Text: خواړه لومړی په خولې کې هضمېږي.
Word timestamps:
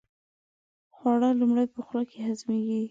خواړه 0.95 1.29
لومړی 1.39 1.65
په 1.73 1.79
خولې 1.85 2.05
کې 2.09 2.19
هضمېږي. 2.27 2.79